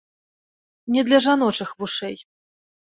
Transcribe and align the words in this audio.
Не 0.97 1.05
для 1.11 1.19
жаночых 1.27 1.69
вушэй. 1.79 2.17